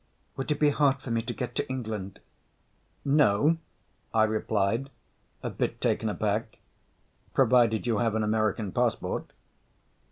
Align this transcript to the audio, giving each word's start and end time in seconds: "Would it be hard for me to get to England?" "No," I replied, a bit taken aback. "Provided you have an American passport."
"Would 0.35 0.49
it 0.49 0.59
be 0.59 0.71
hard 0.71 0.99
for 0.99 1.11
me 1.11 1.21
to 1.21 1.31
get 1.31 1.53
to 1.53 1.69
England?" 1.69 2.21
"No," 3.05 3.57
I 4.15 4.23
replied, 4.23 4.89
a 5.43 5.51
bit 5.51 5.79
taken 5.79 6.09
aback. 6.09 6.57
"Provided 7.35 7.85
you 7.85 7.99
have 7.99 8.15
an 8.15 8.23
American 8.23 8.71
passport." 8.71 9.31